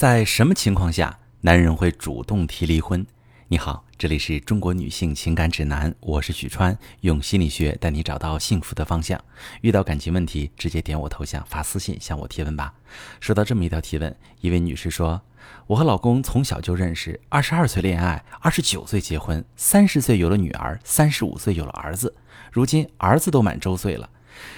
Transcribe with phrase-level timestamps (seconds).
[0.00, 3.06] 在什么情况下男人会主动提离婚？
[3.48, 9.22] 你好，这里是中国女性情感指南，我是许川，用心理学带你找到幸福的方向。
[9.60, 12.72] 遇到感情问题，直接点我头像发私信向我提问吧。
[13.20, 15.20] 收到这么一条提问，一位女士说
[15.68, 22.16] ：“我和老公从小就认识，二十二岁恋爱，二十九岁结婚，三十岁有了女儿，三十五岁有了儿子，
[22.50, 24.08] 如今儿子都满周岁了。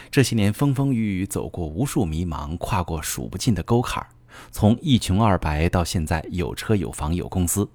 [0.09, 4.07] 这些年风风雨雨，走过无数迷茫，跨过数不尽的沟坎儿。”
[4.51, 7.69] 从一穷二白到现在有车有房有公司，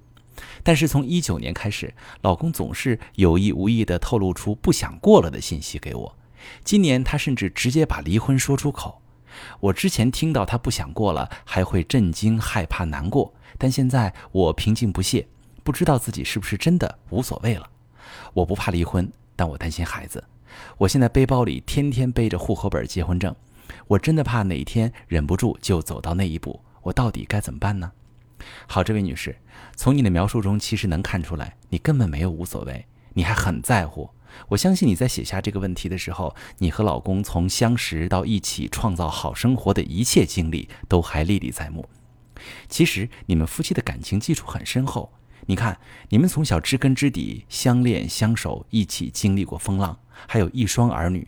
[0.64, 6.16] 但是从一九年开始，老公总是有意无意地透露出不想过了的信息给我。
[6.64, 9.02] 今年他甚至直接把离婚说出口。
[9.60, 15.28] 我之前听到他不想过了，还会震惊、害怕、难过，但现在我平静不屑，
[15.64, 17.70] 不知道自己是不是真的无所谓了。
[18.34, 20.24] 我不怕离婚，但我担心孩子。
[20.78, 23.36] 我现在背包里天天背着户口本、结婚证。
[23.88, 27.92] 我真的怕哪一天忍不住就走到那一步，我到底该怎么办呢？
[28.68, 29.38] 好，这位女士，
[29.76, 34.10] 从你的描述中其实能看出来，你根本没有无所谓，你还很在乎。
[34.50, 41.88] 我相信你在写下这个问题的时候，你和老公从相识到一起创造好生活的一切经历都还历历在目。
[42.70, 45.12] 其实你们夫妻的感情基础很深厚，
[45.48, 49.98] 你看，你们从小知根知底，相恋相守，一起经历过风浪，
[50.28, 51.28] 还有一双儿女。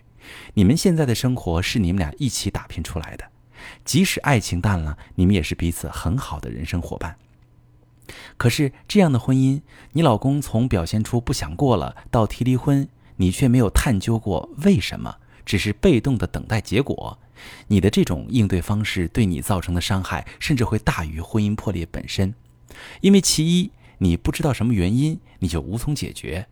[0.53, 3.25] 你们现在的生活是你们俩一起打拼出来的，
[3.85, 7.15] 即使爱情淡了，你们也是彼此很好的人生伙伴。
[8.37, 17.19] 可是这样的婚姻，你老公从表现出不想过了到提离婚，你却没有探究过为什么，只是被动的等待结果。
[17.67, 22.33] 你的这种应对方式对你造成的伤害，甚至会大于婚姻破裂本身，
[23.01, 26.47] 因为其一，你不知道什么原因，你就无从解决，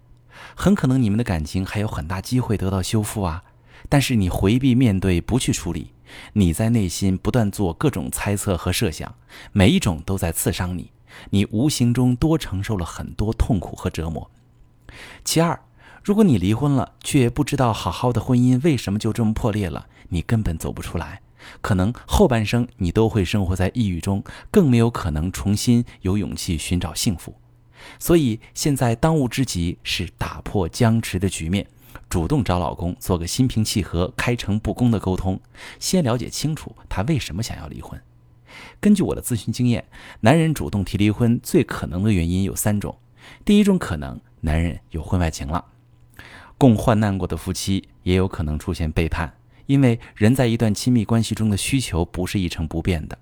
[0.55, 3.44] 很可能你们的感情还有很大机会得到修复啊。
[3.90, 5.94] 但是你回避面对，不去处理，
[6.34, 9.16] 你在内心不断做各种猜测和设想，
[9.52, 10.92] 每一种都在刺伤你，
[11.30, 14.30] 你无形中多承受了很多痛苦和折磨。
[15.24, 15.60] 其二，
[16.04, 21.22] 如果你离婚了，却不知道好好的婚姻为什么就这么破裂了，你根本走不出来，
[21.61, 27.36] 可能后半生你都会生活在抑郁中，更没有可能重新有勇气寻找幸福。
[28.00, 31.66] 所以现在当务之急是打破僵持的局面。
[32.10, 35.40] 主动找老公做个心平气和、开诚布公的沟通，
[35.80, 38.02] 先了解清楚他为什么想要离婚。
[38.80, 39.86] 根据我的咨询经验，
[40.22, 42.98] 男人主动提离婚最可能的原因有三种。
[43.44, 45.66] 第一种可能，男人有婚外情了。
[46.58, 49.36] 共患难过的夫妻也有可能出现背叛，
[49.66, 53.20] 因为人在一段亲密关系中的需求不是一成不变的。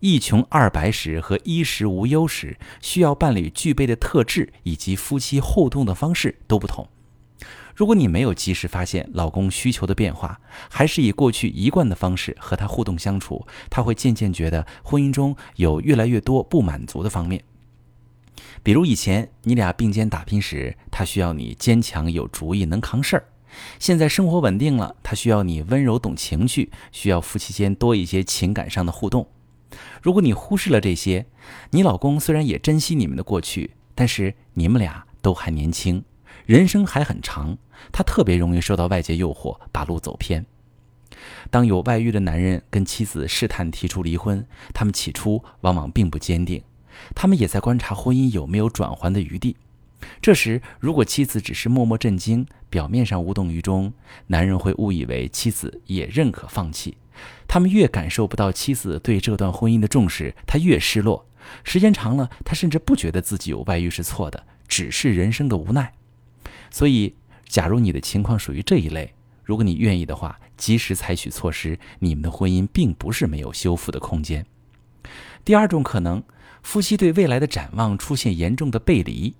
[0.00, 6.88] 一穷二白时和衣食无忧时，需要伴侣具备的特质以及夫妻互动的方式都不同。
[7.74, 10.40] 如果你没有及时发现老公需求的变化，
[10.70, 17.42] 还是以过去一贯的方式和他互动相处，他会渐渐觉得婚姻中有越来越多不满足的方面。
[18.62, 23.22] 比如以前你俩并肩打拼时，他需要你坚强有主意能扛事儿；
[23.78, 29.26] 现在生活稳定了，他需要你温柔懂情绪，需要夫妻间多一些情感上的互动。
[30.02, 31.26] 如果你忽视了这些，
[31.70, 36.04] 你老公虽然也珍惜你们的过去，但是你们俩都还年轻。
[36.46, 37.56] 人生还很长，
[37.92, 40.44] 他特别容易受到外界诱惑，把路走偏。
[41.50, 46.62] 当有外遇的男人跟妻子试探提出离婚，他们起初往往并不坚定，
[47.14, 49.56] 他们也在观察婚姻有没有转圜的余地。
[50.20, 53.92] 这时，如果妻子只是默默震惊，表面上无动于衷，
[54.26, 56.96] 男人会误以为妻子也认可放弃。
[57.46, 61.28] 他们越感受不到妻子对这段婚姻的重视，他越失落。
[61.62, 65.92] 时间长了，他甚至不觉得自己有外遇是错的，只是人生的无奈。
[66.72, 67.14] 所以，
[67.46, 74.46] 假如你的情况属于这一类，如果你愿意的话，及时采取措施，你们的婚姻并不是没有修复的空间。
[75.44, 76.22] 第二种可能，
[76.62, 79.34] 夫妻对未来的展望出现严重的背离，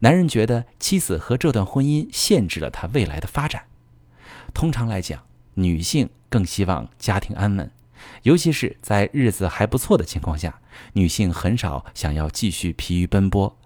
[0.00, 3.64] 男人觉得妻子和这段婚姻限制了他未来的发展。
[4.52, 5.22] 通常来讲，
[5.54, 7.70] 女性更希望家庭安稳，
[8.24, 10.60] 尤其是在日子还不错的情况下，
[10.92, 13.56] 女性很少想要继续疲于奔波。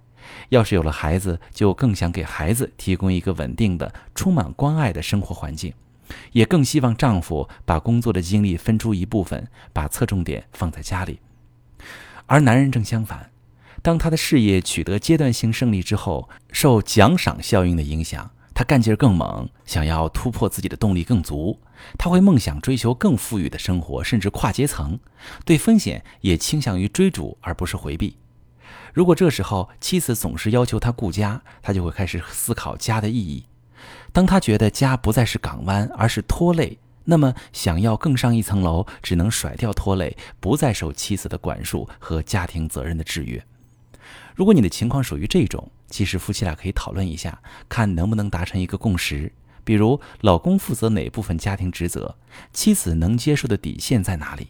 [0.49, 5.73] 要是有了孩子，就更想给孩子提供一个稳定的、充满关爱的生活环境，
[6.33, 11.21] 也更希望丈夫把工作的精力分出一部分，把侧重点放在家里。
[12.27, 13.31] 而男人正相反，
[13.83, 21.61] 当他的事业取得阶段性胜利之后，受奖赏效应的影响，他干劲儿更猛，想要突破自己的动力更足，
[21.97, 24.99] 他会梦想追求更富裕的生活，甚至跨阶层，
[25.45, 28.17] 对风险也倾向于追逐而不是回避。
[28.93, 33.45] 如果这时候妻子总是要求他顾家，他就会开始思考家的意义。
[34.13, 43.43] 当他觉得家不再是港湾，而是拖累，那么想要更上一层楼，只能甩掉拖累，不再受妻子的管束和家庭责任的制约。
[44.35, 49.33] 如果你的情况属于这种，其实夫妻俩可以讨论一下，看能不能达成一个共识。
[49.65, 52.17] 比如，老公负责哪部分家庭职责，
[52.53, 54.49] 妻子能接受的底线在哪里？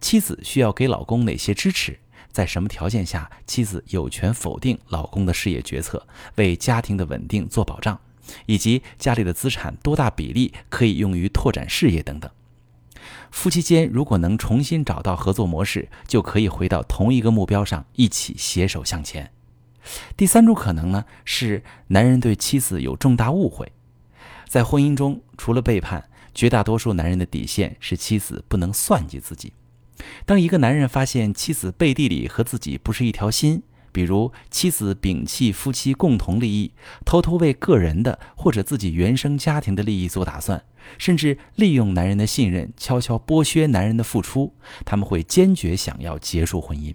[0.00, 1.98] 妻子需要给老公哪些支持？
[2.34, 6.04] 在什么条件下，妻子有权否定老公的事业决策，
[6.34, 7.96] 为家庭的稳定做保障？
[8.46, 12.28] 以及家里的资产多大比例可以用于拓展事业等等。
[13.30, 19.30] 夫妻间如果能重新找到合作模式，就可以回到同一个目标上，一起携手向前。
[20.16, 23.70] 第三种可能呢，是男人对妻子有重大误会。
[24.48, 29.52] 在婚姻中，除了背叛，绝大多数男人的底线是妻子不能算计自己。
[30.26, 33.62] 当一个男人发现妻子背地里和自己不是一条心，
[33.92, 36.72] 比如妻子摒弃夫妻共同利益，
[37.04, 40.64] 偷偷为个人的或者自己原生家庭的利益做打算，
[40.98, 44.54] 甚至利用男人的信任，悄悄剥削男人的付出，
[44.84, 46.94] 他们会坚决想要结束婚姻。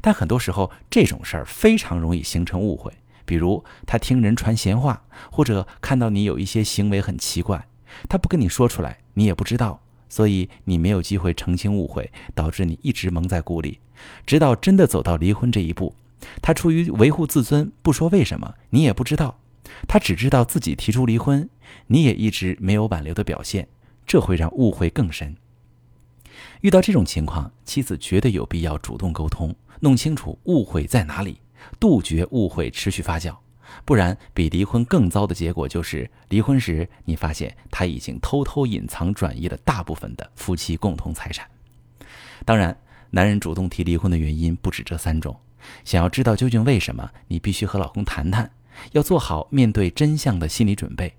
[0.00, 2.92] 但很多时候，这种事儿非常容易形成误会。
[3.26, 7.68] 比如他听人传闲话，或者看到你有一些行为很奇怪，
[8.08, 9.80] 他不跟你说出来，你也不知道，
[10.10, 13.78] 所以你没有机会澄清误会，导致你一直蒙在鼓里，
[14.26, 15.94] 直到真的走到离婚这一步，
[16.42, 19.38] 他出于维护自尊不说为什么，你也不知道，
[19.88, 21.48] 他只知道自己提出离婚，
[21.86, 23.68] 你也一直没有挽留的表现，
[24.06, 25.36] 这会让误会更深。
[26.62, 31.38] 遇到这种情况，妻子绝对有必要主动沟通，弄清楚误会在哪里，
[31.78, 33.36] 杜绝误会持续发酵。
[33.84, 41.46] 不然，比离婚更糟的结果就是离婚时你发现他已经偷偷隐藏转移了大部分的夫妻共同财产。
[42.44, 42.76] 当然，
[43.10, 45.36] 男人主动提离婚的原因不止这三种。
[45.84, 48.50] 想要知道究竟为什么，你必须和老公谈谈，
[48.92, 51.14] 要做好面对真相的心理准备。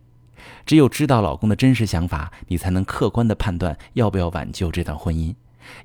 [0.65, 5.35] 只有知道老公的真实想法，你才能客观地判断要不要挽救这段婚姻；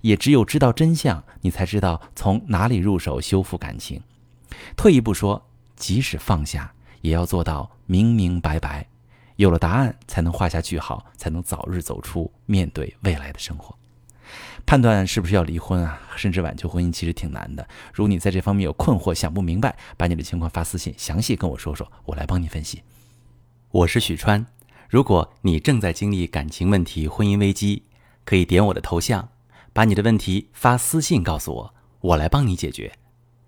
[0.00, 4.00] 也只有知道真相，你才知道从哪里入手修复感情。
[4.74, 5.46] 退一步说，
[5.76, 8.86] 即使放下，也要做到明明白白。
[9.36, 13.76] 有了答案，才能画下句号，才能早日走出面对未来的生活。
[14.64, 17.68] 判断是不是要离婚啊，甚至挽救婚姻，其实挺难的。
[17.92, 22.82] 如果你在这方面有困惑，想不明白，把你的情况发私信，详细跟我说说，我来帮你分析。
[23.70, 24.44] 我是许川，
[24.88, 27.82] 如果你正在经历感情问题、婚姻危机，
[28.24, 29.28] 可以点我的头像，
[29.72, 32.90] 把你的问题发私信告诉我，我来帮你解决。